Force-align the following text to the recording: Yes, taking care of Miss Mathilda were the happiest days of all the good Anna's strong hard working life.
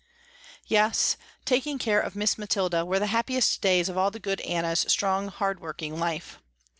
Yes, 0.65 1.15
taking 1.45 1.77
care 1.77 1.99
of 2.01 2.15
Miss 2.15 2.35
Mathilda 2.35 2.83
were 2.85 2.97
the 2.97 3.05
happiest 3.05 3.61
days 3.61 3.87
of 3.87 3.99
all 3.99 4.09
the 4.09 4.17
good 4.19 4.41
Anna's 4.41 4.83
strong 4.89 5.27
hard 5.27 5.59
working 5.59 5.99
life. 5.99 6.39